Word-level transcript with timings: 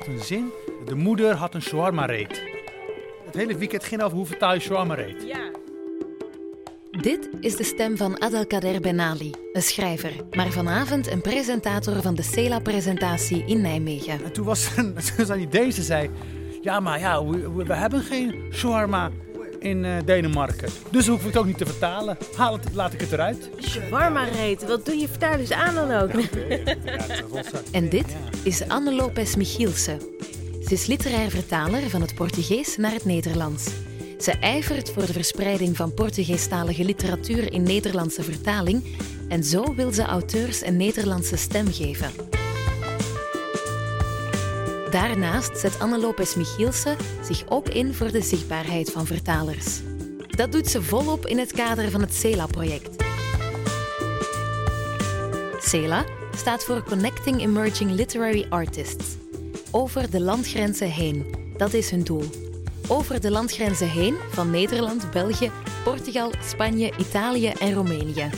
had 0.00 0.08
een 0.08 0.20
zin. 0.24 0.50
De 0.84 0.94
moeder 0.94 1.34
had 1.34 1.54
een 1.54 1.62
shawarma 1.62 2.04
reet. 2.06 2.42
Het 3.24 3.34
hele 3.34 3.56
weekend 3.56 3.84
ging 3.84 4.02
over 4.02 4.16
hoe 4.16 4.26
vertaal 4.26 4.54
je 4.54 4.60
shawarma 4.60 4.94
reet. 4.94 5.22
Ja. 5.26 5.50
Dit 6.90 7.28
is 7.40 7.56
de 7.56 7.64
stem 7.64 7.96
van 7.96 8.20
Adelkader 8.20 8.80
Benali, 8.80 9.30
een 9.52 9.62
schrijver, 9.62 10.12
maar 10.30 10.50
vanavond 10.50 11.10
een 11.10 11.20
presentator 11.20 12.02
van 12.02 12.14
de 12.14 12.22
CELA-presentatie 12.22 13.44
in 13.46 13.60
Nijmegen. 13.60 14.24
En 14.24 14.32
toen 14.32 14.44
was 14.44 14.66
er 14.72 14.78
een, 14.78 14.94
toen 14.94 15.16
was 15.16 15.28
een 15.28 15.40
idee, 15.40 15.70
ze 15.70 15.82
zei... 15.82 16.10
Ja, 16.60 16.80
maar 16.80 16.98
ja, 16.98 17.24
we, 17.24 17.52
we- 17.52 17.64
we 17.64 17.74
hebben 17.74 18.00
geen 18.02 18.34
shawarma 18.52 19.10
in 19.60 19.84
eh, 19.84 19.92
Denemarken. 20.04 20.68
Dus 20.90 21.06
hoef 21.06 21.20
ik 21.20 21.26
het 21.26 21.36
ook 21.36 21.46
niet 21.46 21.58
te 21.58 21.66
vertalen. 21.66 22.18
Haal 22.36 22.52
het, 22.52 22.74
laat 22.74 22.92
ik 22.92 23.00
het 23.00 23.12
eruit. 23.12 23.50
Shawarma 23.60 24.24
reet, 24.24 24.66
wat 24.66 24.84
doe 24.84 24.96
je 24.96 25.08
vertaal 25.08 25.38
eens 25.38 25.52
aan 25.52 25.74
dan 25.74 25.92
ook? 25.92 26.10
En 27.72 27.88
dit 27.88 28.16
is 28.42 28.68
Anne 28.68 28.94
Lopes 28.94 29.36
Michielsen. 29.36 30.00
Ze 30.66 30.72
is 30.72 30.86
literair 30.86 31.30
vertaler 31.30 31.90
van 31.90 32.00
het 32.00 32.14
Portugees 32.14 32.76
naar 32.76 32.92
het 32.92 33.04
Nederlands. 33.04 33.70
Ze 34.18 34.32
ijvert 34.32 34.90
voor 34.90 35.06
de 35.06 35.12
verspreiding 35.12 35.76
van 35.76 35.94
Portugeestalige 35.94 36.84
literatuur 36.84 37.52
in 37.52 37.62
Nederlandse 37.62 38.22
vertaling 38.22 38.84
en 39.28 39.44
zo 39.44 39.74
wil 39.74 39.92
ze 39.92 40.02
auteurs 40.02 40.64
een 40.64 40.76
Nederlandse 40.76 41.36
stem 41.36 41.72
geven. 41.72 42.29
Daarnaast 44.90 45.58
zet 45.58 45.78
Anne 45.78 45.98
Lopes 45.98 46.34
Michielsen 46.34 46.96
zich 47.22 47.44
ook 47.48 47.68
in 47.68 47.94
voor 47.94 48.10
de 48.10 48.22
zichtbaarheid 48.22 48.90
van 48.90 49.06
vertalers. 49.06 49.80
Dat 50.28 50.52
doet 50.52 50.66
ze 50.66 50.82
volop 50.82 51.26
in 51.26 51.38
het 51.38 51.52
kader 51.52 51.90
van 51.90 52.00
het 52.00 52.14
CELA-project. 52.14 53.04
CELA 55.58 56.04
staat 56.36 56.64
voor 56.64 56.82
Connecting 56.82 57.40
Emerging 57.40 57.90
Literary 57.90 58.46
Artists. 58.48 59.16
Over 59.70 60.10
de 60.10 60.20
landgrenzen 60.20 60.90
heen, 60.90 61.34
dat 61.56 61.72
is 61.72 61.90
hun 61.90 62.02
doel. 62.02 62.24
Over 62.88 63.20
de 63.20 63.30
landgrenzen 63.30 63.88
heen 63.88 64.16
van 64.30 64.50
Nederland, 64.50 65.10
België, 65.10 65.50
Portugal, 65.84 66.32
Spanje, 66.44 66.92
Italië 66.98 67.48
en 67.48 67.74
Roemenië. 67.74 68.30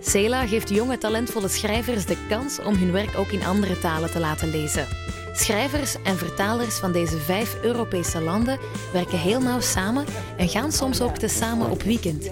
CELA 0.00 0.46
geeft 0.46 0.68
jonge 0.68 0.98
talentvolle 0.98 1.48
schrijvers 1.48 2.06
de 2.06 2.16
kans 2.28 2.58
om 2.58 2.74
hun 2.74 2.92
werk 2.92 3.18
ook 3.18 3.28
in 3.28 3.44
andere 3.44 3.78
talen 3.78 4.10
te 4.10 4.18
laten 4.18 4.50
lezen. 4.50 5.07
Schrijvers 5.38 5.96
en 6.02 6.16
vertalers 6.16 6.74
van 6.74 6.92
deze 6.92 7.18
vijf 7.18 7.56
Europese 7.62 8.20
landen 8.20 8.58
werken 8.92 9.18
heel 9.18 9.40
nauw 9.40 9.60
samen 9.60 10.04
en 10.36 10.48
gaan 10.48 10.72
soms 10.72 11.00
ook 11.00 11.16
tezamen 11.16 11.70
op 11.70 11.82
weekend. 11.82 12.30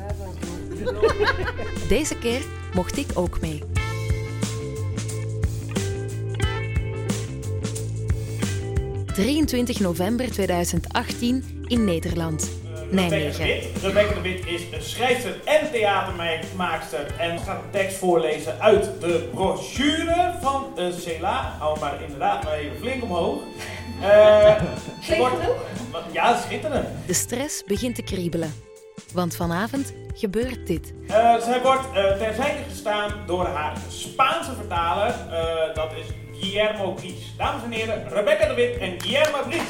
Deze 1.89 2.19
keer 2.19 2.43
mocht 2.75 2.97
ik 2.97 3.07
ook 3.15 3.41
mee. 3.41 3.63
...23 9.15 9.81
november 9.81 10.31
2018 10.31 11.45
in 11.67 11.85
Nederland, 11.85 12.51
Nijmegen. 12.91 13.45
Wit. 13.45 13.67
Rebecca 13.83 14.15
de 14.15 14.21
Wit 14.21 14.47
is 14.47 14.63
een 14.73 14.83
schrijfster 14.83 15.35
en 15.45 15.71
theatermaakster 15.73 17.07
en 17.19 17.39
gaat 17.39 17.57
een 17.65 17.71
tekst 17.71 17.97
voorlezen 17.97 18.61
uit 18.61 19.01
de 19.01 19.29
brochure 19.35 20.33
van 20.43 20.67
de 20.75 20.97
CELA. 21.01 21.57
Hou 21.59 21.81
maar 21.81 22.03
inderdaad 22.03 22.45
maar 22.45 22.53
even 22.53 22.77
flink 22.81 23.03
omhoog. 23.03 23.41
Eh, 24.03 24.63
wordt- 25.19 25.35
Ja, 26.13 26.37
schitterend. 26.47 26.87
De 27.07 27.13
stress 27.13 27.65
begint 27.67 27.95
te 27.95 28.03
kriebelen. 28.03 28.55
Want 29.13 29.37
vanavond 29.37 29.93
gebeurt 30.15 30.67
dit. 30.67 30.93
Eh, 31.09 31.37
zij 31.41 31.61
wordt 31.63 31.87
eh 31.95 32.05
terzijde 32.05 32.59
gestaan 32.71 33.13
door 33.27 33.47
haar 33.47 33.77
Spaanse 33.89 34.51
vertaler, 34.55 35.15
eh, 35.31 35.75
dat 35.75 35.91
is 35.93 36.07
Guillermo 36.41 36.93
Bries. 36.93 37.35
Dames 37.37 37.63
en 37.65 37.71
heren, 37.71 38.09
Rebecca 38.09 38.47
de 38.49 38.55
Wit 38.55 38.77
en 38.79 39.01
Guillermo 39.01 39.39
Bries. 39.49 39.61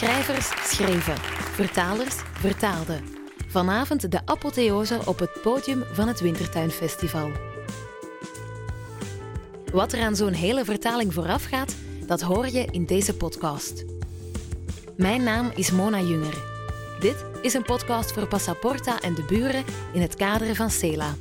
Schrijvers 0.00 0.72
schreven, 0.72 1.16
vertalers 1.54 2.16
vertaalden. 2.16 3.04
Vanavond 3.46 4.10
de 4.10 4.26
apotheose 4.26 5.00
op 5.06 5.18
het 5.18 5.42
podium 5.42 5.84
van 5.92 6.08
het 6.08 6.20
Wintertuinfestival. 6.20 7.30
Wat 9.72 9.92
er 9.92 10.02
aan 10.02 10.16
zo'n 10.16 10.32
hele 10.32 10.64
vertaling 10.64 11.14
vooraf 11.14 11.44
gaat, 11.44 11.76
dat 12.06 12.20
hoor 12.20 12.46
je 12.46 12.68
in 12.70 12.84
deze 12.84 13.16
podcast. 13.16 13.84
Mijn 14.96 15.22
naam 15.22 15.50
is 15.54 15.70
Mona 15.70 16.00
Junger. 16.00 16.42
Dit 17.00 17.24
is 17.42 17.54
een 17.54 17.64
podcast 17.64 18.12
voor 18.12 18.26
Passaporta 18.26 19.00
en 19.00 19.14
de 19.14 19.24
buren 19.24 19.64
in 19.92 20.00
het 20.00 20.14
kader 20.14 20.54
van 20.54 20.70
CELA. 20.70 21.14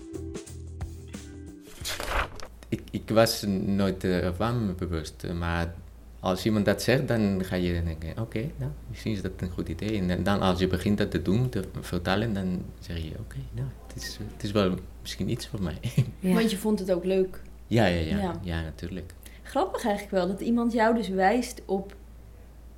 Ik, 2.69 2.81
ik 2.91 3.09
was 3.09 3.43
nooit 3.65 4.03
eh, 4.03 4.23
ervan 4.23 4.75
bewust, 4.77 5.23
eh, 5.23 5.31
maar 5.31 5.73
als 6.19 6.45
iemand 6.45 6.65
dat 6.65 6.81
zegt, 6.81 7.07
dan 7.07 7.41
ga 7.45 7.55
je 7.55 7.83
denken, 7.83 8.21
oké, 8.21 8.39
nou, 8.57 8.71
misschien 8.89 9.11
is 9.11 9.21
dat 9.21 9.31
een 9.37 9.49
goed 9.49 9.69
idee. 9.69 10.01
En 10.09 10.23
dan 10.23 10.41
als 10.41 10.59
je 10.59 10.67
begint 10.67 10.97
dat 10.97 11.11
te 11.11 11.21
doen, 11.21 11.49
te 11.49 11.63
vertalen, 11.81 12.33
dan 12.33 12.61
zeg 12.79 12.97
je, 12.97 13.11
oké, 13.19 13.37
nou, 13.51 13.67
het 13.87 14.03
is, 14.03 14.19
het 14.33 14.43
is 14.43 14.51
wel 14.51 14.73
misschien 15.01 15.29
iets 15.29 15.47
voor 15.47 15.61
mij. 15.61 15.77
Want 16.35 16.51
je 16.51 16.57
vond 16.57 16.79
het 16.79 16.91
ook 16.91 17.03
leuk. 17.05 17.41
ja, 17.67 17.85
ja, 17.85 17.99
ja, 18.01 18.17
Ja. 18.17 18.33
ja, 18.41 18.61
natuurlijk. 18.61 19.13
Grappig 19.43 19.83
eigenlijk 19.85 20.15
wel 20.15 20.27
dat 20.27 20.41
iemand 20.41 20.73
jou 20.73 20.95
dus 20.95 21.09
wijst 21.09 21.61
op 21.65 21.95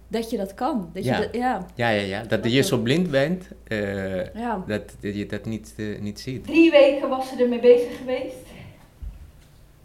dat 0.08 0.30
je 0.30 0.38
dat 0.38 0.54
kan. 0.54 0.90
Dat 0.94 1.04
Ja. 1.04 1.18
je 1.18 1.24
dat, 1.26 1.36
ja. 1.36 1.66
Ja, 1.76 1.90
ja, 1.90 2.02
ja, 2.02 2.24
dat 2.24 2.52
je 2.52 2.62
zo 2.62 2.78
blind 2.78 3.12
bent, 3.12 3.48
eh, 3.64 4.34
Ja. 4.34 4.64
dat, 4.68 4.96
dat 5.00 5.16
je 5.16 5.26
dat 5.26 5.46
niet, 5.46 5.74
eh, 5.78 6.00
niet 6.00 6.20
ziet. 6.20 6.44
Drie 6.44 6.72
weken 6.72 7.10
was 7.10 7.30
ze 7.30 7.44
ermee 7.44 7.60
bezig 7.60 7.98
geweest. 7.98 8.36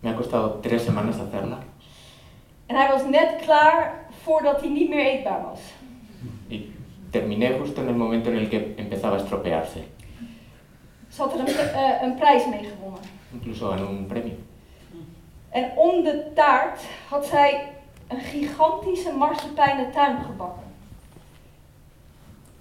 Me 0.00 0.08
ha 0.08 0.14
costado 0.16 0.60
tres 0.60 0.84
semanas 0.84 1.16
hacerla 1.16 1.64
En 2.66 2.76
hij 2.76 2.88
was 2.88 3.04
net 3.04 3.36
klaar 3.40 4.06
voordat 4.22 4.60
hij 4.60 4.70
niet 4.70 4.88
meer 4.88 5.06
eetbaar 5.06 5.42
was. 5.42 5.60
y 6.48 6.70
terminé 7.10 7.58
justo 7.58 7.82
en 7.82 7.88
el 7.88 7.94
momento 7.94 8.30
en 8.30 8.36
el 8.36 8.48
que 8.48 8.74
empezaba 8.76 9.16
a 9.16 9.20
estropearse. 9.20 9.80
Ze 11.08 11.22
had 11.22 11.32
er 11.32 11.40
een, 11.40 11.46
eh, 11.46 12.02
een 12.02 12.14
prijs 12.14 12.46
mee 12.46 12.64
gewonnen. 12.64 13.00
Incluso 13.32 13.68
ganó 13.68 13.88
un 13.88 14.06
premio. 14.06 14.34
En 15.50 15.70
om 15.76 16.02
de 16.02 16.32
taart 16.34 16.80
had 17.08 17.26
zij 17.26 17.72
een 18.08 18.20
gigantische 18.20 19.12
marsepeinen 19.12 19.92
tuin 19.92 20.16
gebakken. 20.24 20.62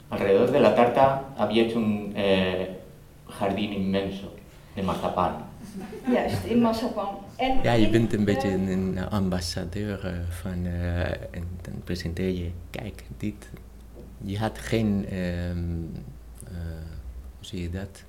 Alrededor 0.08 0.52
de 0.52 0.60
la 0.60 0.74
tarta 0.74 1.24
había 1.36 1.64
hecho 1.64 1.78
un 1.78 2.14
eh, 2.16 2.68
jardín 3.40 3.72
inmenso 3.74 4.28
de 4.74 4.84
mazapán. 4.84 5.34
Juist, 6.08 6.46
in 6.46 6.62
Mazzapan. 6.62 7.18
En 7.38 7.60
Ja, 7.64 7.74
je 7.74 7.90
bent 7.90 8.14
een 8.14 8.20
de- 8.20 8.26
beetje 8.26 8.50
een, 8.52 8.68
een 8.68 9.10
ambassadeur 9.10 10.06
eh, 10.06 10.20
van, 10.30 10.66
eh, 10.66 11.12
en 11.12 11.48
dan 11.62 11.82
presenteer 11.84 12.30
je, 12.38 12.52
kijk, 12.70 13.04
dit, 13.18 13.50
je 14.22 14.38
had 14.38 14.58
geen, 14.60 15.06
ehm, 15.10 15.58
eh, 16.44 16.54
hoe 17.38 17.46
zie 17.46 17.62
je 17.62 17.70
dat, 17.70 18.04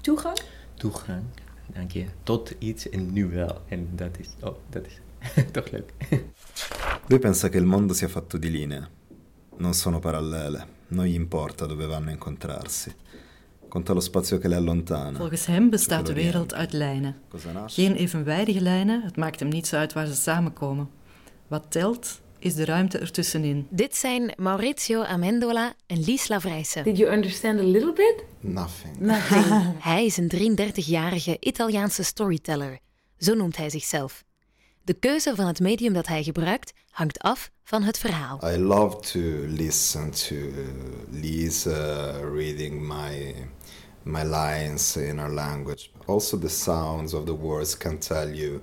Toegang? 0.00 0.38
toegang, 0.74 1.22
dank 1.66 1.90
je, 1.92 2.04
tot 2.22 2.54
iets 2.58 2.88
en 2.88 3.12
nu 3.12 3.26
wel. 3.26 3.60
En 3.68 3.88
dat 3.96 4.18
is, 4.18 4.28
oh, 4.40 4.56
dat 4.68 4.86
is 4.86 5.00
toch 5.52 5.70
leuk. 5.70 5.92
Lui 7.08 7.18
pensa 7.18 7.48
che 7.48 7.58
il 7.58 7.64
mondo 7.64 7.92
sia 7.94 8.08
fatto 8.08 8.38
di 8.38 8.50
linee, 8.50 8.88
non 9.58 9.74
sono 9.74 9.98
parallele, 9.98 10.66
non 10.88 11.04
gli 11.04 11.14
importa 11.14 11.66
dove 11.66 11.86
vanno 11.86 12.08
a 12.08 12.12
incontrarsi. 12.12 12.92
Conta 13.74 13.92
lo 13.92 14.00
spazio 14.00 14.38
che 14.38 14.48
le 14.48 14.54
allontana. 14.54 15.18
Volgens 15.18 15.46
hem 15.46 15.70
bestaat 15.70 16.06
de 16.06 16.12
wereld 16.12 16.54
uit 16.54 16.72
lijnen. 16.72 17.16
Geen 17.66 17.94
evenwijdige 17.94 18.60
lijnen, 18.60 19.02
het 19.02 19.16
maakt 19.16 19.40
hem 19.40 19.48
niets 19.48 19.72
uit 19.72 19.92
waar 19.92 20.06
ze 20.06 20.14
samenkomen. 20.14 20.90
Wat 21.46 21.64
telt, 21.68 22.20
is 22.38 22.54
de 22.54 22.64
ruimte 22.64 22.98
ertussenin. 22.98 23.66
Dit 23.70 23.96
zijn 23.96 24.32
Maurizio 24.36 25.02
Amendola 25.02 25.74
en 25.86 26.04
Lies 26.04 26.28
Lavrijsen. 26.28 26.84
Did 26.84 26.96
you 26.96 27.12
understand 27.12 27.60
a 27.60 27.62
little 27.62 27.92
bit? 27.92 28.24
Nothing. 28.40 28.96
Hij 29.78 30.04
is 30.04 30.16
een 30.16 30.30
33-jarige 30.58 31.36
Italiaanse 31.40 32.02
storyteller. 32.02 32.78
Zo 33.18 33.34
noemt 33.34 33.56
hij 33.56 33.70
zichzelf. 33.70 34.24
De 34.84 34.94
keuze 34.94 35.34
van 35.34 35.46
het 35.46 35.60
medium 35.60 35.92
dat 35.92 36.06
hij 36.06 36.22
gebruikt 36.22 36.72
hangt 36.90 37.18
af 37.18 37.50
van 37.62 37.82
het 37.82 37.98
verhaal. 37.98 38.52
I 38.52 38.56
love 38.56 39.00
to 39.00 39.18
listen 39.46 40.10
to 40.10 40.34
Lisa 41.10 42.10
reading 42.20 42.86
my 42.86 43.34
my 44.02 44.22
lines 44.22 44.96
in 44.96 45.18
her 45.18 45.32
language. 45.32 45.88
Also, 46.06 46.38
the 46.38 46.48
sounds 46.48 47.14
of 47.14 47.24
the 47.24 47.36
words 47.36 47.76
can 47.76 47.98
tell 47.98 48.34
you 48.34 48.60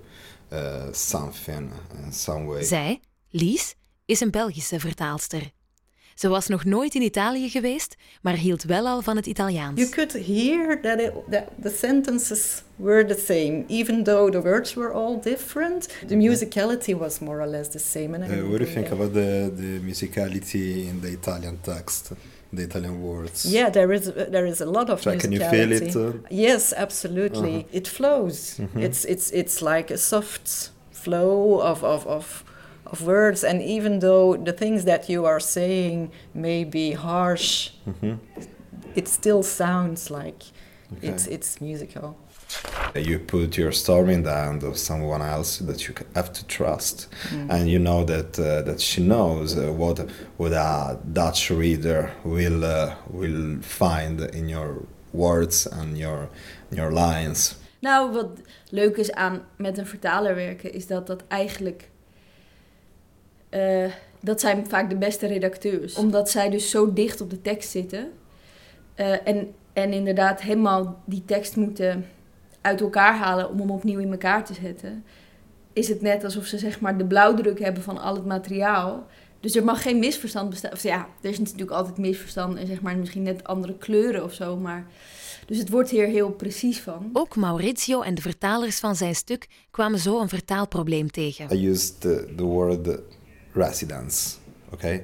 uh, 0.53 0.83
something 0.91 1.71
in 2.05 2.13
some 2.13 2.45
way. 2.45 2.63
Zij, 2.63 2.99
Lies, 3.29 3.75
is 4.05 4.19
een 4.19 4.31
Belgische 4.31 4.79
vertaalster. 4.79 5.51
Ze 6.21 6.27
was 6.27 6.47
nog 6.47 6.65
nooit 6.65 6.95
in 6.95 7.01
Italië 7.01 7.49
geweest, 7.49 7.95
maar 8.21 8.35
hield 8.35 8.63
wel 8.63 8.87
al 8.87 9.01
van 9.01 9.15
het 9.15 9.25
Italiaans. 9.25 9.79
You 9.79 9.89
could 9.91 10.13
hear 10.27 10.81
that, 10.81 10.99
it, 10.99 11.11
that 11.31 11.43
the 11.61 11.69
sentences 11.69 12.61
were 12.75 13.05
the 13.05 13.19
same, 13.25 13.63
even 13.67 14.03
though 14.03 14.31
the 14.31 14.41
words 14.41 14.73
were 14.73 14.91
all 14.91 15.19
different. 15.21 15.87
The 16.07 16.15
musicality 16.15 16.97
was 16.97 17.19
more 17.19 17.41
or 17.41 17.47
less 17.47 17.69
the 17.69 17.79
same. 17.79 18.13
And 18.15 18.23
I 18.23 18.27
Uh, 18.39 18.49
what 18.49 18.59
do 18.59 18.65
you 18.65 18.73
think 18.73 18.91
about 18.91 19.13
the, 19.13 19.51
the 19.55 19.79
musicality 19.79 20.85
in 20.89 20.99
the 21.01 21.07
Italian 21.11 21.57
text, 21.61 22.11
the 22.53 22.61
Italian 22.63 23.01
words? 23.01 23.43
Yeah, 23.51 23.71
there 23.71 23.95
is 23.95 24.03
there 24.31 24.47
is 24.47 24.61
a 24.61 24.65
lot 24.77 24.89
of 24.89 25.01
So 25.01 25.15
can 25.17 25.31
you 25.31 25.49
feel 25.49 25.71
it, 25.71 25.95
uh? 25.95 26.11
yes, 26.29 26.73
absolutely. 26.73 27.55
Uh-huh. 27.55 27.77
It 27.79 27.87
flows. 27.87 28.57
Mhm. 28.59 28.83
It's 28.83 29.05
it's 29.05 29.31
it's 29.31 29.59
like 29.61 29.93
a 29.93 29.97
soft 29.97 30.71
flow 30.91 31.59
of 31.61 31.83
of 31.83 32.05
of 32.05 32.43
of 32.83 33.01
words, 33.01 33.43
and 33.43 33.61
even 33.61 33.99
though 33.99 34.43
the 34.43 34.53
things 34.53 34.83
that 34.83 35.07
you 35.09 35.25
are 35.25 35.39
saying 35.39 36.09
may 36.33 36.63
be 36.65 36.91
harsh, 36.93 37.69
Mhm. 37.85 38.17
it 38.95 39.07
still 39.07 39.43
sounds 39.43 40.09
like 40.09 40.43
Okay. 40.97 41.07
it's 41.09 41.27
it's 41.27 41.59
musical. 41.59 42.15
You 42.95 43.19
put 43.19 43.55
your 43.57 43.71
story 43.71 44.13
in 44.13 44.23
the 44.23 44.33
hand 44.33 44.63
of 44.63 44.75
someone 44.77 45.21
else 45.21 45.63
that 45.65 45.79
you 45.87 45.93
have 46.13 46.31
to 46.33 46.45
trust, 46.45 47.07
Mm. 47.31 47.49
and 47.49 47.67
you 47.69 47.79
know 47.79 48.03
that 48.05 48.37
uh, 48.39 48.45
that 48.65 48.81
she 48.81 49.01
knows 49.01 49.55
uh, 49.55 49.71
what 49.77 50.03
what 50.37 50.51
a 50.53 50.97
Dutch 51.13 51.49
reader 51.49 52.09
will 52.23 52.63
uh, 52.63 52.93
will 53.09 53.57
find 53.61 54.19
in 54.33 54.49
your 54.49 54.81
words 55.13 55.67
and 55.71 55.97
your 55.97 56.27
your 56.69 56.91
lines. 56.91 57.55
Nou, 57.79 58.11
wat 58.11 58.29
leuk 58.69 58.97
is 58.97 59.11
aan 59.11 59.41
met 59.57 59.77
een 59.77 59.85
vertaler 59.87 60.35
werken, 60.35 60.73
is 60.73 60.87
dat 60.87 61.07
dat 61.07 61.23
eigenlijk. 61.27 61.89
Eh, 63.51 63.91
dat 64.19 64.39
zijn 64.39 64.67
vaak 64.67 64.89
de 64.89 64.95
beste 64.95 65.27
redacteurs. 65.27 65.95
Omdat 65.95 66.29
zij 66.29 66.49
dus 66.49 66.69
zo 66.69 66.93
dicht 66.93 67.21
op 67.21 67.29
de 67.29 67.41
tekst 67.41 67.69
zitten. 67.69 68.11
eh, 68.95 69.27
en, 69.27 69.53
en 69.73 69.93
inderdaad 69.93 70.41
helemaal 70.41 71.01
die 71.05 71.25
tekst 71.25 71.55
moeten 71.55 72.05
uit 72.61 72.81
elkaar 72.81 73.15
halen 73.17 73.49
om 73.49 73.59
hem 73.59 73.71
opnieuw 73.71 73.99
in 73.99 74.11
elkaar 74.11 74.45
te 74.45 74.53
zetten. 74.53 75.03
Is 75.73 75.87
het 75.87 76.01
net 76.01 76.23
alsof 76.23 76.45
ze 76.45 76.57
zeg 76.57 76.79
maar 76.79 76.97
de 76.97 77.05
blauwdruk 77.05 77.59
hebben 77.59 77.83
van 77.83 77.97
al 77.97 78.15
het 78.15 78.25
materiaal. 78.25 79.07
Dus 79.39 79.55
er 79.55 79.63
mag 79.63 79.81
geen 79.81 79.99
misverstand 79.99 80.49
bestaan. 80.49 80.71
Of 80.71 80.83
ja, 80.83 81.07
er 81.21 81.29
is 81.29 81.39
natuurlijk 81.39 81.71
altijd 81.71 81.97
misverstand 81.97 82.57
en 82.57 82.67
zeg 82.67 82.81
maar 82.81 82.97
misschien 82.97 83.23
net 83.23 83.43
andere 83.43 83.77
kleuren 83.77 84.23
of 84.23 84.33
zo. 84.33 84.57
Maar 84.57 84.85
dus 85.45 85.57
het 85.57 85.69
wordt 85.69 85.89
hier 85.89 86.07
heel 86.07 86.29
precies 86.29 86.79
van. 86.79 87.09
Ook 87.13 87.35
Maurizio 87.35 88.01
en 88.01 88.15
de 88.15 88.21
vertalers 88.21 88.79
van 88.79 88.95
zijn 88.95 89.15
stuk 89.15 89.47
kwamen 89.71 89.99
zo 89.99 90.21
een 90.21 90.29
vertaalprobleem 90.29 91.11
tegen. 91.11 91.57
I 91.57 91.67
used 91.69 92.01
the, 92.01 92.33
the 92.35 92.43
word 92.43 92.99
residence, 93.53 94.39
okay? 94.73 95.03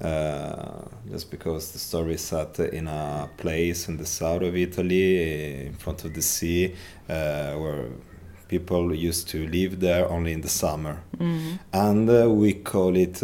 Uh, 0.00 0.82
just 1.10 1.30
because 1.30 1.72
the 1.72 1.78
story 1.78 2.14
is 2.14 2.20
set 2.20 2.58
in 2.60 2.86
a 2.86 3.30
place 3.38 3.88
in 3.88 3.96
the 3.96 4.04
south 4.04 4.42
of 4.42 4.54
Italy, 4.54 5.66
in 5.66 5.72
front 5.74 6.04
of 6.04 6.12
the 6.12 6.20
sea, 6.22 6.74
uh, 7.08 7.54
where 7.54 7.88
people 8.48 8.94
used 8.94 9.28
to 9.28 9.46
live 9.48 9.80
there 9.80 10.08
only 10.10 10.32
in 10.32 10.40
the 10.42 10.48
summer. 10.48 11.02
Mhm. 11.18 11.58
And 11.72 12.10
uh, 12.10 12.30
we 12.30 12.52
call 12.54 12.94
it 12.96 13.22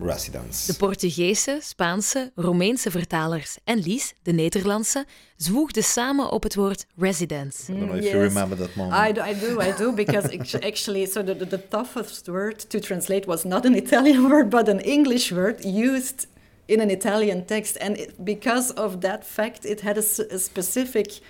residence. 0.00 0.66
De 0.66 0.74
Portugese, 0.78 1.58
Spaanse, 1.60 2.30
Romeinse 2.34 2.90
vertalers 2.90 3.56
en 3.64 3.78
Lies, 3.78 4.14
de 4.22 4.32
Nederlandse, 4.32 5.04
zwoegden 5.36 5.82
samen 5.84 6.30
op 6.30 6.42
het 6.42 6.54
woord 6.54 6.86
residence. 6.96 7.72
I 7.72 7.76
don't 7.76 7.86
know 7.86 7.96
if 7.96 8.02
Yes. 8.02 8.12
you 8.12 8.22
remember 8.22 8.58
that 8.58 8.74
moment. 8.74 9.08
I 9.08 9.12
do, 9.12 9.20
I 9.20 9.34
do, 9.34 9.60
I 9.60 9.72
do, 9.76 9.92
because 9.92 10.28
actually, 10.70 11.06
so 11.06 11.22
the, 11.24 11.36
the, 11.36 11.46
the 11.46 11.68
toughest 11.68 12.26
word 12.28 12.70
to 12.70 12.78
translate 12.78 13.26
was 13.26 13.44
not 13.44 13.64
an 13.64 13.74
Italian 13.74 14.22
word, 14.30 14.48
but 14.50 14.68
an 14.68 14.80
English 14.80 15.32
word 15.32 15.64
used 15.64 16.26
in 16.66 16.80
an 16.80 16.90
Italian 16.90 17.44
text. 17.44 17.76
And 17.80 17.96
it, 17.96 18.24
because 18.24 18.70
of 18.76 19.00
that 19.00 19.24
fact, 19.24 19.64
it 19.64 19.80
had 19.80 19.98
a 19.98 20.02
specific 20.38 21.20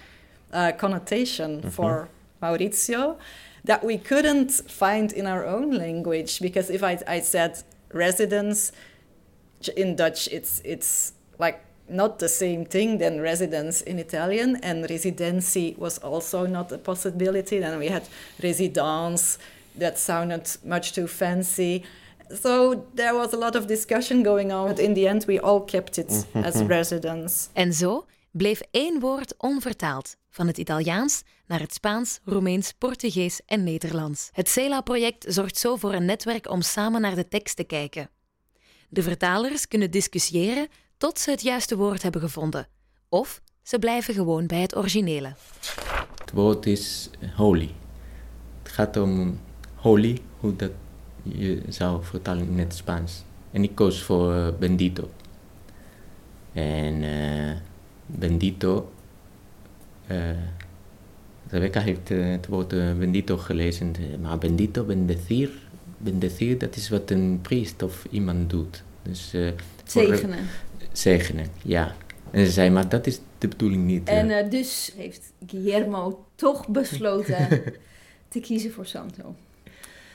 uh, 0.52 0.72
connotation 0.76 1.70
for 1.70 2.08
Maurizio 2.40 3.16
that 3.64 3.82
we 3.82 3.99
couldn't 3.99 4.52
find 4.70 5.12
in 5.12 5.26
our 5.26 5.44
own 5.44 5.70
language. 5.72 6.38
Because 6.40 6.70
if 6.72 6.82
I, 6.82 6.99
I 7.16 7.20
said 7.22 7.62
residence, 7.94 8.73
in 9.76 9.96
Dutch, 9.96 10.29
it's 10.29 10.61
it's 10.64 11.12
like 11.38 11.58
not 11.88 12.19
the 12.19 12.29
same 12.29 12.64
thing 12.64 12.99
than 12.99 13.20
residence 13.20 13.85
in 13.85 13.99
Italian, 13.99 14.56
and 14.62 14.87
residency 14.91 15.75
was 15.79 15.99
also 15.99 16.46
not 16.46 16.73
a 16.73 16.79
possibility. 16.79 17.61
Then 17.61 17.79
we 17.79 17.88
had 17.88 18.02
residence, 18.43 19.38
that 19.79 19.99
sounded 19.99 20.58
much 20.64 20.93
too 20.93 21.06
fancy. 21.06 21.82
So 22.35 22.87
there 22.94 23.14
was 23.14 23.35
a 23.35 23.37
lot 23.37 23.56
of 23.56 23.67
discussion 23.67 24.23
going 24.23 24.52
on, 24.52 24.69
but 24.69 24.79
in 24.79 24.94
the 24.94 25.06
end, 25.08 25.25
we 25.26 25.38
all 25.38 25.61
kept 25.61 25.99
it 25.99 26.08
mm-hmm. 26.08 26.44
as 26.44 26.62
residence. 26.64 27.49
En 27.52 27.73
zo 27.73 28.06
bleef 28.31 28.61
één 28.70 29.00
woord 29.00 29.35
onvertaald, 29.38 30.17
van 30.34 30.46
het 30.46 30.58
Italiaans 30.58 31.22
naar 31.46 31.60
het 31.60 31.75
Spaans, 31.75 32.19
Roemeens, 32.25 32.72
Portugees 32.72 33.40
en 33.46 33.64
Nederlands. 33.64 34.28
Het 34.32 34.48
CELA-project 34.48 35.25
zorgt 35.28 35.56
zo 35.56 35.76
voor 35.76 35.92
een 35.92 36.04
netwerk 36.04 36.50
om 36.50 36.62
samen 36.62 37.00
naar 37.00 37.14
de 37.14 37.28
tekst 37.28 37.56
te 37.56 37.64
kijken. 37.64 38.10
De 38.88 39.02
vertalers 39.02 39.69
kunnen 39.69 39.90
discussiëren 39.90 40.69
tot 40.96 41.19
ze 41.19 41.31
het 41.31 41.42
juiste 41.42 41.76
woord 41.76 42.02
hebben 42.02 42.20
gevonden. 42.20 42.69
Of 43.08 43.40
ze 43.62 43.78
blijven 43.78 44.14
gewoon 44.14 44.46
bij 44.46 44.60
het 44.60 44.76
originele. 44.76 45.34
Het 46.20 46.31
woord 46.32 46.66
is 46.66 47.10
holy. 47.37 47.70
Het 48.62 48.72
gaat 48.72 48.96
om 48.96 49.40
holy, 49.75 50.20
hoe 50.40 50.56
dat 50.56 50.70
je 51.22 51.62
zou 51.69 52.04
vertalen 52.04 52.48
in 52.48 52.58
het 52.58 52.75
Spaans. 52.75 53.22
En 53.50 53.62
ik 53.62 53.75
koos 53.75 54.02
voor 54.02 54.34
eh, 54.34 54.48
bendito. 54.58 55.10
En 56.52 57.02
eh, 57.02 57.56
bendito, 58.06 58.92
Rebecca 61.48 61.80
heeft 61.80 62.10
eh, 62.10 62.30
het 62.30 62.46
woord 62.46 62.72
eh, 62.72 62.92
bendito 62.92 63.36
gelezen, 63.36 63.94
eh, 63.96 64.18
maar 64.22 64.38
bendito, 64.38 64.84
bendecir, 64.84 65.50
bendecir, 65.98 66.58
dat 66.58 66.76
is 66.76 66.88
wat 66.88 67.10
een 67.10 67.38
priest 67.42 67.82
of 67.82 68.06
iemand 68.10 68.50
doet. 68.50 68.82
Dus, 69.02 69.32
eh, 69.34 69.48
Zegenen. 69.84 70.38
Zegenen, 70.92 71.46
ja. 71.62 71.94
En 72.30 72.46
ze 72.46 72.52
zei, 72.52 72.70
maar 72.70 72.88
dat 72.88 73.06
is 73.06 73.20
de 73.38 73.48
bedoeling 73.48 73.84
niet. 73.84 74.08
eh. 74.08 74.18
En 74.18 74.30
eh, 74.30 74.50
dus 74.50 74.92
heeft 74.96 75.32
Guillermo 75.46 76.26
toch 76.34 76.68
besloten 76.68 77.48
te 78.28 78.40
kiezen 78.40 78.72
voor 78.72 78.86
Santo. 78.86 79.34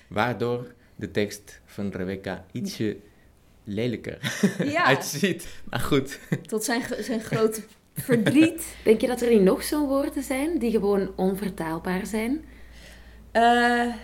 Waardoor 0.07 0.73
de 0.95 1.11
tekst 1.11 1.61
van 1.65 1.89
Rebecca 1.91 2.45
ietsje 2.51 2.97
lelijker 3.63 4.17
Ja. 4.63 4.85
uitziet. 4.95 5.47
Maar 5.63 5.79
goed. 5.79 6.19
Tot 6.47 6.63
zijn, 6.63 6.81
zijn 6.99 7.21
grote 7.21 7.61
verdriet. 7.93 8.75
Denk 8.83 9.01
je 9.01 9.07
dat 9.07 9.21
er 9.21 9.29
niet 9.29 9.41
nog 9.41 9.63
zo'n 9.63 9.87
woorden 9.87 10.23
zijn 10.23 10.59
die 10.59 10.71
gewoon 10.71 11.11
onvertaalbaar 11.15 12.05
zijn? 12.05 12.45
Eh, 13.31 13.41
ja. 13.41 13.95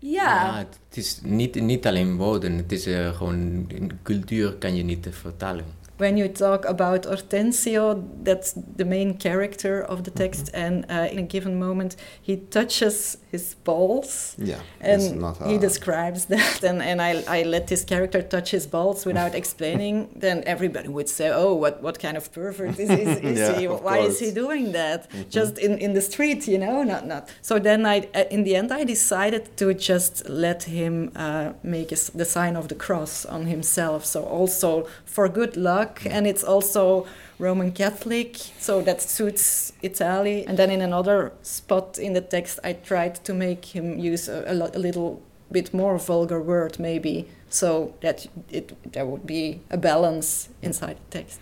Ja, 0.00 0.56
het 0.58 0.96
is 0.96 1.20
niet, 1.22 1.54
niet 1.54 1.86
alleen 1.86 2.16
woorden. 2.16 2.52
Het 2.52 2.72
is 2.72 2.86
eh, 2.86 3.16
gewoon... 3.16 3.64
in 3.68 3.98
cultuur 4.02 4.54
kan 4.54 4.76
je 4.76 4.82
niet 4.82 5.06
vertalen. 5.10 5.64
When 5.98 6.16
you 6.16 6.28
talk 6.28 6.64
about 6.64 7.04
Hortensio, 7.06 8.02
that's 8.22 8.52
the 8.76 8.84
main 8.84 9.14
character 9.18 9.82
of 9.82 10.04
the 10.04 10.10
text, 10.12 10.50
and 10.54 10.84
uh, 10.88 11.08
in 11.12 11.18
a 11.18 11.22
given 11.22 11.58
moment 11.58 11.96
he 12.22 12.36
touches 12.36 13.18
his 13.32 13.54
balls. 13.64 14.34
Yeah, 14.38 14.60
and 14.80 15.20
not 15.20 15.36
he 15.46 15.58
describes 15.58 16.24
that, 16.34 16.62
and, 16.62 16.80
and 16.82 17.00
I, 17.02 17.10
I 17.28 17.42
let 17.42 17.66
this 17.66 17.84
character 17.84 18.22
touch 18.22 18.50
his 18.52 18.66
balls 18.66 19.04
without 19.06 19.34
explaining. 19.42 19.94
then 20.24 20.42
everybody 20.46 20.88
would 20.88 21.08
say, 21.08 21.28
"Oh, 21.42 21.52
what, 21.62 21.82
what 21.82 21.98
kind 21.98 22.16
of 22.16 22.24
pervert 22.32 22.78
is, 22.78 22.90
is, 22.90 23.18
is 23.30 23.38
Yeah, 23.38 23.58
he? 23.58 23.66
Why 23.68 23.98
is 23.98 24.20
he 24.20 24.30
doing 24.30 24.72
that? 24.72 25.10
Mhm. 25.10 25.30
Just 25.30 25.58
in, 25.58 25.78
in 25.78 25.94
the 25.94 26.00
street, 26.00 26.40
you 26.52 26.58
know? 26.58 26.82
Not 26.84 27.02
not." 27.06 27.22
So 27.42 27.58
then 27.58 27.80
I, 27.94 27.96
uh, 28.14 28.24
in 28.30 28.44
the 28.44 28.54
end, 28.60 28.70
I 28.72 28.84
decided 28.84 29.44
to 29.56 29.66
just 29.74 30.14
let 30.28 30.60
him 30.78 30.94
uh, 31.16 31.52
make 31.62 31.90
his, 31.90 32.10
the 32.10 32.24
sign 32.36 32.54
of 32.56 32.64
the 32.68 32.74
cross 32.86 33.26
on 33.26 33.42
himself. 33.46 34.00
So 34.04 34.22
also 34.38 34.86
for 35.04 35.28
good 35.28 35.56
luck, 35.56 35.87
and 36.10 36.26
it's 36.26 36.44
also 36.44 37.06
Roman 37.38 37.72
Catholic, 37.72 38.36
so 38.58 38.82
that 38.82 39.00
suits 39.02 39.72
Italy. 39.80 40.44
And 40.46 40.56
then 40.56 40.70
in 40.70 40.80
another 40.80 41.30
spot 41.42 41.98
in 41.98 42.12
the 42.12 42.20
text, 42.26 42.58
I 42.64 42.74
tried 42.88 43.14
to 43.24 43.34
make 43.34 43.64
him 43.74 43.98
use 43.98 44.28
a, 44.32 44.42
a, 44.46 44.54
lo- 44.54 44.70
a 44.74 44.78
little 44.78 45.10
bit 45.50 45.72
more 45.72 45.98
vulgar 45.98 46.40
word, 46.42 46.78
maybe, 46.78 47.24
so 47.48 47.92
that 48.00 48.28
it 48.50 48.72
there 48.92 49.04
would 49.06 49.24
be 49.26 49.58
a 49.70 49.76
balance 49.76 50.48
inside 50.60 50.96
the 51.10 51.18
text. 51.18 51.38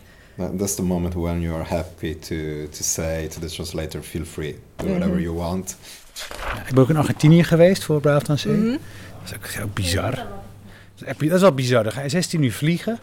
That's 0.59 0.75
the 0.75 0.83
moment 0.83 1.15
when 1.15 1.41
you 1.41 1.55
are 1.55 1.65
happy 1.65 2.15
to, 2.15 2.69
to 2.71 2.83
say 2.85 3.26
to 3.29 3.41
the 3.41 3.49
translator, 3.49 4.03
feel 4.03 4.25
free, 4.25 4.55
do 4.76 4.87
whatever 4.87 5.15
Mhm. 5.15 5.23
you 5.23 5.35
want. 5.37 5.76
Ja, 6.55 6.67
ik 6.69 6.75
ben 6.75 6.83
ook 6.83 6.88
in 6.91 6.97
Argentinië 6.97 7.45
geweest 7.45 7.85
voor 7.85 8.00
Braaf 8.00 8.23
dan 8.23 8.38
Zee. 8.38 8.53
Mhm. 8.53 8.71
Dat 8.71 8.79
is 9.25 9.35
ook, 9.61 9.65
ook 9.65 9.75
bizar. 9.75 10.11
Dat 10.15 10.25
is, 11.00 11.03
echt 11.05 11.19
bi- 11.19 11.26
dat 11.26 11.37
is 11.37 11.43
wel 11.43 11.53
bizar. 11.55 11.83
Dan 11.83 11.93
ga 11.93 12.00
je 12.03 12.09
16 12.09 12.43
uur 12.43 12.53
vliegen 12.53 12.99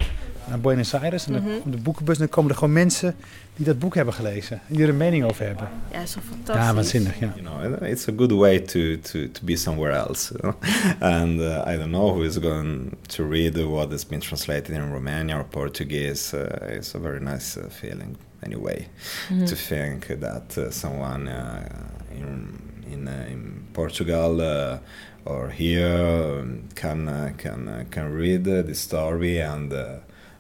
naar 0.50 0.60
Buenos 0.60 0.94
Aires 0.96 1.26
en 1.28 1.34
dan 1.34 1.42
Mhm. 1.44 1.60
komt 1.62 1.76
de 1.76 1.82
boekenbus 1.82 2.16
en 2.16 2.22
dan 2.22 2.30
komen 2.30 2.52
er 2.52 2.58
gewoon 2.58 2.74
mensen 2.74 3.16
die 3.56 3.66
dat 3.66 3.80
boek 3.80 3.96
hebben 3.96 4.14
gelezen 4.14 4.60
en 4.68 4.74
die 4.76 4.84
er 4.84 4.90
een 4.90 4.98
mening 4.98 5.24
over 5.24 5.46
hebben. 5.46 5.68
Ja, 5.92 6.02
is 6.02 6.12
toch 6.12 6.24
fantastisch. 6.24 6.66
Ja, 6.66 6.74
waanzinnig, 6.74 7.20
ja. 7.20 7.34
You 7.42 7.68
know, 7.70 7.90
it's 7.90 8.08
a 8.08 8.12
good 8.18 8.32
way 8.32 8.60
to, 8.60 9.00
to, 9.00 9.32
to 9.32 9.40
be 9.44 9.56
somewhere 9.56 9.96
else. 9.96 10.34
you 10.34 10.40
know. 10.42 10.72
And 11.14 11.40
uh, 11.40 11.74
I 11.74 11.78
don't 11.78 11.92
know 11.92 12.10
who 12.14 12.22
is 12.24 12.38
going 12.38 12.92
to 13.08 13.28
read 13.30 13.58
what 13.64 13.92
has 13.92 14.06
been 14.08 14.20
translated 14.20 14.70
in 14.76 14.92
Romania 14.92 15.38
or 15.38 15.46
Portuguese. 15.46 16.38
Uh, 16.38 16.76
it's 16.78 16.96
a 16.96 17.00
very 17.00 17.20
nice 17.22 17.60
uh, 17.60 17.66
feeling, 17.70 18.18
anyway, 18.40 18.88
Mhm. 19.30 19.46
to 19.46 19.56
think 19.56 20.06
that 20.20 20.58
uh, 20.58 20.64
someone 20.70 21.28
uh, 21.30 22.18
in 22.20 22.48
in, 22.92 23.08
uh, 23.08 23.32
in 23.32 23.66
Portugal 23.72 24.40
uh, 24.40 24.78
or 25.24 25.50
here 25.58 26.40
um, 26.40 26.62
can 26.74 27.08
uh, 27.08 27.30
can 27.38 27.68
uh, 27.68 27.84
can 27.90 28.16
read 28.16 28.48
uh, 28.48 28.62
the 28.66 28.74
story 28.74 29.42
and 29.44 29.72
uh, 29.74 29.80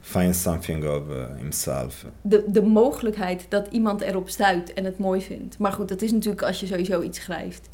find 0.03 0.35
something 0.35 0.85
of 0.85 1.09
uh, 1.09 1.25
himself. 1.37 2.05
de, 2.21 2.43
de 2.47 2.61
mogelijkheid 2.61 3.45
dat 3.49 3.67
iemand 3.71 4.01
erop 4.01 4.29
stuit 4.29 4.73
en 4.73 4.85
het 4.85 4.97
mooi 4.97 5.21
vindt. 5.21 5.57
Maar 5.57 5.71
goed, 5.71 5.89
dat 5.89 6.01
is 6.01 6.11
natuurlijk 6.11 6.43
als 6.43 6.59
je 6.59 6.65
sowieso 6.65 7.01
iets 7.01 7.19
schrijft. 7.19 7.69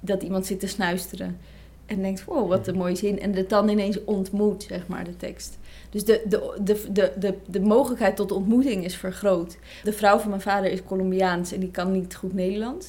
Dat 0.00 0.22
iemand 0.22 0.46
zit 0.46 0.60
te 0.60 0.66
snuisteren. 0.66 1.38
en 1.86 2.02
denkt, 2.02 2.24
wow, 2.24 2.48
wat 2.48 2.66
een 2.66 2.76
mooie 2.76 2.94
zin. 2.94 3.20
En 3.20 3.34
het 3.34 3.48
dan 3.48 3.68
ineens 3.68 4.04
ontmoet, 4.04 4.62
zeg 4.62 4.86
maar, 4.86 5.04
de 5.04 5.16
tekst. 5.16 5.58
Dus 5.90 6.04
de, 6.04 6.22
de, 6.28 6.56
de, 6.62 6.92
de, 6.92 7.12
de, 7.18 7.34
de 7.46 7.60
mogelijkheid 7.60 8.16
tot 8.16 8.32
ontmoeting 8.32 8.84
is 8.84 8.96
vergroot. 8.96 9.56
De 9.82 9.92
vrouw 9.92 10.18
van 10.18 10.28
mijn 10.28 10.40
vader 10.40 10.70
is 10.70 10.84
Colombiaans 10.84 11.52
en 11.52 11.60
die 11.60 11.70
kan 11.70 11.92
niet 11.92 12.14
goed 12.14 12.34
Nederlands. 12.34 12.86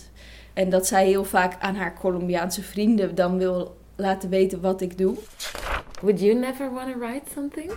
En 0.54 0.70
dat 0.70 0.88
zij 0.88 1.08
heel 1.08 1.26
vaak 1.26 1.62
aan 1.62 1.76
haar 1.76 2.00
Colombiaanse 2.00 2.64
vrienden 2.64 3.16
dan 3.16 3.38
wil 3.38 3.76
laten 3.96 4.30
weten 4.30 4.62
wat 4.62 4.82
ik 4.82 4.98
doe. 4.98 5.16
Would 6.02 6.20
you 6.20 6.34
never 6.34 6.74
want 6.74 6.94
to 6.94 7.00
write 7.00 7.32
something? 7.34 7.72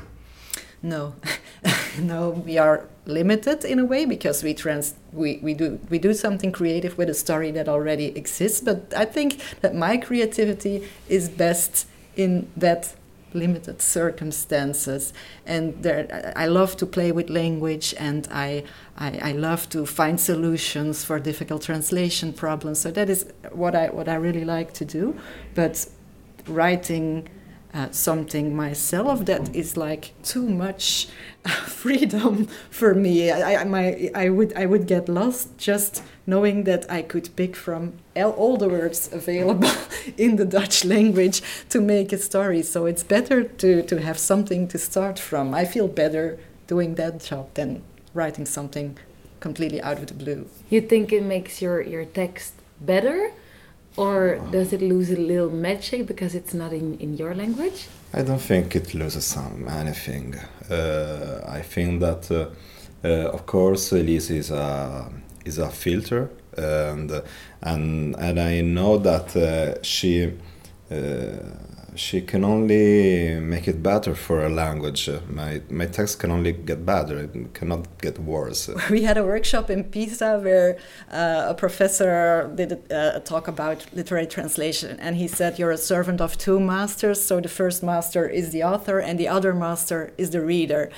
No, 0.86 1.14
no, 1.98 2.30
we 2.30 2.58
are 2.58 2.84
limited 3.06 3.64
in 3.64 3.80
a 3.80 3.84
way 3.84 4.04
because 4.04 4.44
we 4.44 4.54
trans 4.54 4.94
we, 5.12 5.40
we 5.42 5.52
do 5.52 5.80
we 5.90 5.98
do 5.98 6.14
something 6.14 6.52
creative 6.52 6.96
with 6.96 7.10
a 7.10 7.14
story 7.14 7.50
that 7.50 7.68
already 7.68 8.16
exists. 8.16 8.60
But 8.60 8.94
I 8.96 9.04
think 9.04 9.42
that 9.62 9.74
my 9.74 9.96
creativity 9.96 10.88
is 11.08 11.28
best 11.28 11.88
in 12.14 12.48
that 12.56 12.94
limited 13.34 13.82
circumstances. 13.82 15.12
And 15.44 15.82
there 15.82 16.32
i 16.36 16.46
love 16.46 16.76
to 16.76 16.86
play 16.86 17.10
with 17.10 17.30
language 17.30 17.92
and 17.98 18.28
I, 18.30 18.62
I, 18.96 19.18
I 19.30 19.32
love 19.32 19.68
to 19.70 19.86
find 19.86 20.20
solutions 20.20 21.04
for 21.04 21.18
difficult 21.18 21.62
translation 21.62 22.32
problems. 22.32 22.78
So 22.78 22.92
that 22.92 23.10
is 23.10 23.26
what 23.50 23.74
i 23.74 23.88
what 23.88 24.08
i 24.08 24.14
really 24.14 24.44
like 24.44 24.72
to 24.74 24.84
do. 24.84 25.16
But 25.56 25.88
writing 26.46 27.28
uh, 27.76 27.90
something 27.90 28.56
myself 28.56 29.26
that 29.26 29.54
is 29.54 29.76
like 29.76 30.12
too 30.22 30.48
much 30.48 31.08
freedom 31.66 32.48
for 32.70 32.94
me. 32.94 33.30
I, 33.30 33.60
I, 33.60 33.64
my, 33.64 34.10
I, 34.14 34.30
would, 34.30 34.54
I 34.56 34.64
would 34.64 34.86
get 34.86 35.08
lost 35.10 35.58
just 35.58 36.02
knowing 36.26 36.64
that 36.64 36.90
I 36.90 37.02
could 37.02 37.28
pick 37.36 37.54
from 37.54 37.92
all 38.16 38.56
the 38.56 38.68
words 38.68 39.10
available 39.12 39.70
in 40.16 40.36
the 40.36 40.46
Dutch 40.46 40.84
language 40.86 41.42
to 41.68 41.80
make 41.80 42.12
a 42.14 42.18
story. 42.18 42.62
So 42.62 42.86
it's 42.86 43.02
better 43.02 43.44
to, 43.44 43.82
to 43.82 44.00
have 44.00 44.18
something 44.18 44.68
to 44.68 44.78
start 44.78 45.18
from. 45.18 45.52
I 45.52 45.66
feel 45.66 45.86
better 45.86 46.38
doing 46.66 46.94
that 46.94 47.20
job 47.20 47.52
than 47.54 47.82
writing 48.14 48.46
something 48.46 48.96
completely 49.40 49.82
out 49.82 49.98
of 49.98 50.06
the 50.06 50.14
blue. 50.14 50.48
You 50.70 50.80
think 50.80 51.12
it 51.12 51.22
makes 51.22 51.60
your, 51.60 51.82
your 51.82 52.06
text 52.06 52.54
better? 52.80 53.32
Or 53.96 54.38
does 54.50 54.72
it 54.72 54.82
lose 54.82 55.10
a 55.10 55.16
little 55.16 55.50
magic 55.50 56.06
because 56.06 56.34
it's 56.34 56.52
not 56.52 56.72
in, 56.72 56.98
in 56.98 57.16
your 57.16 57.34
language? 57.34 57.88
I 58.12 58.22
don't 58.22 58.40
think 58.40 58.76
it 58.76 58.94
loses 58.94 59.24
some 59.24 59.66
anything. 59.68 60.34
Uh, 60.70 61.40
I 61.48 61.62
think 61.62 62.00
that, 62.00 62.30
uh, 62.30 62.48
uh, 63.06 63.30
of 63.30 63.46
course, 63.46 63.92
Elise 63.92 64.30
is 64.30 64.50
a 64.50 65.10
is 65.44 65.58
a 65.58 65.70
filter, 65.70 66.30
and 66.56 67.22
and 67.62 68.16
and 68.18 68.38
I 68.38 68.60
know 68.60 68.98
that 68.98 69.36
uh, 69.36 69.82
she 69.82 70.32
uh, 70.90 70.96
she 71.96 72.20
can 72.20 72.44
only 72.44 73.40
make 73.40 73.66
it 73.66 73.82
better 73.82 74.14
for 74.14 74.44
a 74.44 74.48
language. 74.48 75.08
My 75.28 75.62
my 75.70 75.86
text 75.86 76.20
can 76.20 76.30
only 76.30 76.52
get 76.52 76.84
better; 76.84 77.18
it 77.18 77.54
cannot 77.54 77.86
get 78.00 78.18
worse. 78.18 78.70
We 78.90 79.02
had 79.02 79.18
a 79.18 79.24
workshop 79.24 79.70
in 79.70 79.84
Pisa 79.84 80.38
where 80.38 80.78
uh, 81.10 81.52
a 81.52 81.54
professor 81.54 82.50
did 82.54 82.72
a, 82.72 83.16
a 83.16 83.20
talk 83.20 83.48
about 83.48 83.86
literary 83.92 84.26
translation, 84.26 85.00
and 85.00 85.16
he 85.16 85.28
said, 85.28 85.58
"You're 85.58 85.72
a 85.72 85.84
servant 85.92 86.20
of 86.20 86.36
two 86.38 86.60
masters. 86.60 87.20
So 87.20 87.40
the 87.40 87.48
first 87.48 87.82
master 87.82 88.28
is 88.28 88.50
the 88.50 88.62
author, 88.62 88.98
and 88.98 89.18
the 89.18 89.28
other 89.28 89.52
master 89.54 90.12
is 90.18 90.30
the 90.30 90.40
reader." 90.40 90.90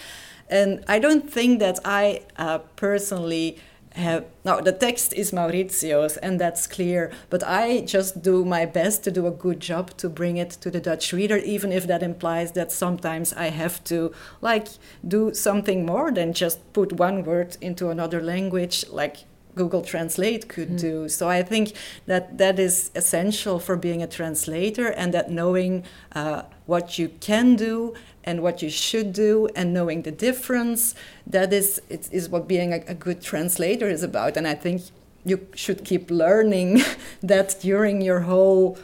And 0.50 0.82
I 0.88 0.98
don't 0.98 1.30
think 1.30 1.60
that 1.60 1.78
I 1.84 2.22
uh, 2.36 2.58
personally 2.76 3.58
have 3.98 4.24
now 4.44 4.60
the 4.60 4.72
text 4.72 5.12
is 5.12 5.32
Maurizio's 5.32 6.16
and 6.18 6.40
that's 6.40 6.66
clear 6.66 7.10
but 7.30 7.42
I 7.44 7.80
just 7.80 8.22
do 8.22 8.44
my 8.44 8.64
best 8.64 9.04
to 9.04 9.10
do 9.10 9.26
a 9.26 9.30
good 9.30 9.60
job 9.60 9.96
to 9.98 10.08
bring 10.08 10.36
it 10.36 10.50
to 10.62 10.70
the 10.70 10.80
Dutch 10.80 11.12
reader 11.12 11.36
even 11.36 11.72
if 11.72 11.86
that 11.86 12.02
implies 12.02 12.52
that 12.52 12.72
sometimes 12.72 13.32
I 13.32 13.48
have 13.50 13.82
to 13.84 14.12
like 14.40 14.68
do 15.06 15.34
something 15.34 15.84
more 15.84 16.10
than 16.12 16.32
just 16.32 16.72
put 16.72 16.92
one 16.92 17.24
word 17.24 17.56
into 17.60 17.90
another 17.90 18.22
language 18.22 18.84
like 18.88 19.18
Google 19.54 19.82
Translate 19.82 20.48
could 20.48 20.70
mm. 20.70 20.80
do. 20.80 21.08
So 21.08 21.28
I 21.28 21.42
think 21.42 21.72
that 22.06 22.38
that 22.38 22.58
is 22.58 22.90
essential 22.94 23.58
for 23.58 23.76
being 23.76 24.02
a 24.02 24.06
translator 24.06 24.88
and 24.88 25.12
that 25.14 25.30
knowing 25.30 25.84
uh, 26.14 26.42
what 26.66 26.98
you 26.98 27.08
can 27.20 27.56
do 27.56 27.94
and 28.24 28.42
what 28.42 28.62
you 28.62 28.70
should 28.70 29.12
do 29.12 29.48
and 29.56 29.72
knowing 29.72 30.02
the 30.02 30.10
difference 30.10 30.94
that 31.26 31.52
is 31.52 31.80
it 31.88 32.08
is 32.12 32.28
what 32.28 32.46
being 32.46 32.72
a, 32.72 32.80
a 32.86 32.94
good 32.94 33.22
translator 33.22 33.88
is 33.88 34.02
about 34.02 34.36
and 34.36 34.46
i 34.46 34.54
think 34.54 34.82
you 35.24 35.46
should 35.54 35.82
keep 35.82 36.10
learning 36.10 36.82
that 37.22 37.56
during 37.62 38.02
your 38.02 38.20
whole 38.20 38.76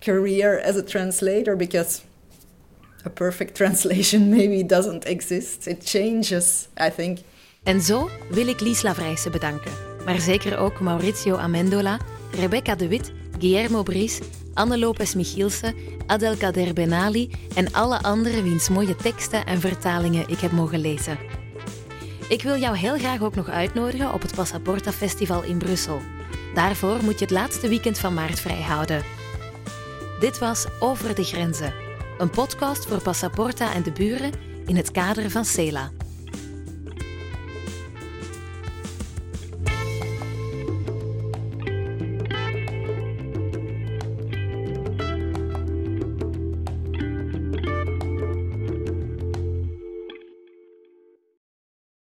career 0.00 0.58
as 0.58 0.76
a 0.76 0.82
translator 0.82 1.54
because 1.54 2.02
a 3.04 3.10
perfect 3.10 3.54
translation 3.60 4.30
maybe 4.30 4.64
doesn't 4.64 5.06
exist 5.06 5.68
it 5.68 5.80
changes 5.84 6.68
i 6.76 6.90
think 6.90 7.20
En 7.64 7.80
zo 7.80 8.10
wil 8.30 8.46
ik 8.46 8.60
Lies 8.60 8.82
Lavrijse 8.82 9.30
bedanken, 9.30 9.72
maar 10.04 10.20
zeker 10.20 10.58
ook 10.58 10.80
Maurizio 10.80 11.36
Amendola, 11.36 11.98
Rebecca 12.30 12.74
de 12.74 12.88
Wit, 12.88 13.12
Guillermo 13.38 13.82
Bries 13.82 14.20
Anne 14.54 14.78
Lopez 14.78 15.14
Michielsen, 15.14 15.74
Adelkader 16.06 16.72
Benali 16.72 17.30
en 17.54 17.72
alle 17.72 18.02
anderen 18.02 18.42
wiens 18.42 18.68
mooie 18.68 18.96
teksten 18.96 19.46
en 19.46 19.60
vertalingen 19.60 20.28
ik 20.28 20.38
heb 20.38 20.52
mogen 20.52 20.78
lezen. 20.78 21.18
Ik 22.28 22.42
wil 22.42 22.56
jou 22.56 22.76
heel 22.76 22.98
graag 22.98 23.22
ook 23.22 23.34
nog 23.34 23.48
uitnodigen 23.48 24.12
op 24.12 24.22
het 24.22 24.34
Passaporta 24.34 24.92
Festival 24.92 25.42
in 25.42 25.58
Brussel. 25.58 26.00
Daarvoor 26.54 27.02
moet 27.02 27.18
je 27.18 27.24
het 27.24 27.34
laatste 27.34 27.68
weekend 27.68 27.98
van 27.98 28.14
maart 28.14 28.40
vrijhouden. 28.40 29.02
Dit 30.20 30.38
was 30.38 30.66
Over 30.80 31.14
de 31.14 31.24
Grenzen, 31.24 31.74
een 32.18 32.30
podcast 32.30 32.86
voor 32.86 33.02
Passaporta 33.02 33.74
en 33.74 33.82
de 33.82 33.92
buren 33.92 34.32
in 34.66 34.76
het 34.76 34.90
kader 34.90 35.30
van 35.30 35.44
CELA. 35.44 35.90